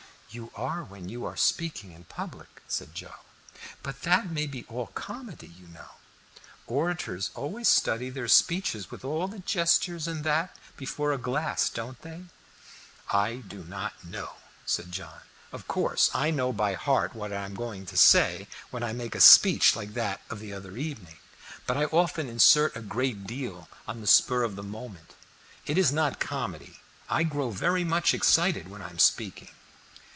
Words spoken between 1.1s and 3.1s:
are speaking in public," said